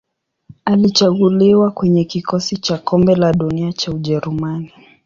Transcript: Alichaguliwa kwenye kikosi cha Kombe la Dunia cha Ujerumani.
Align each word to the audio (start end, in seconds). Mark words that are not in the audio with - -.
Alichaguliwa 0.65 1.71
kwenye 1.71 2.03
kikosi 2.05 2.57
cha 2.57 2.77
Kombe 2.77 3.15
la 3.15 3.33
Dunia 3.33 3.73
cha 3.73 3.91
Ujerumani. 3.91 4.73